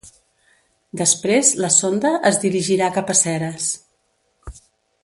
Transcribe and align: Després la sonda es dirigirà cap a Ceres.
Després 1.01 1.51
la 1.65 1.71
sonda 1.75 2.15
es 2.31 2.41
dirigirà 2.47 2.91
cap 2.99 3.13
a 3.15 3.19
Ceres. 3.21 3.71